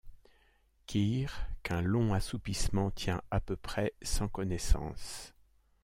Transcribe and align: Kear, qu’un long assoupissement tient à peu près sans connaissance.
Kear, 0.87 1.29
qu’un 1.61 1.81
long 1.83 2.11
assoupissement 2.15 2.89
tient 2.89 3.21
à 3.29 3.39
peu 3.39 3.55
près 3.55 3.93
sans 4.01 4.27
connaissance. 4.27 5.35